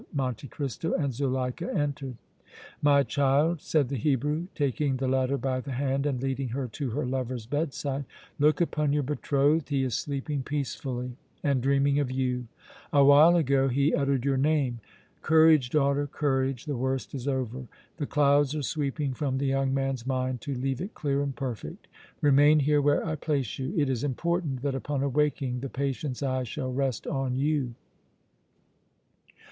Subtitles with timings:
[0.15, 2.15] Monte Cristo and Zuleika entered.
[2.81, 6.89] "My child," said the Hebrew, taking the latter by the hand and leading her to
[6.89, 8.05] her lover's bedside,
[8.39, 9.69] "look upon your betrothed!
[9.69, 12.47] He is sleeping peacefully and dreaming of you!
[12.91, 14.79] Awhile ago he uttered your name!
[15.21, 16.65] Courage, daughter, courage!
[16.65, 17.67] The worst is over!
[17.97, 21.87] The clouds are sweeping from the young man's mind to leave it clear and perfect!
[22.21, 23.71] Remain here where I place you!
[23.77, 27.75] It is important that upon awaking the patient's eyes shall rest on you!"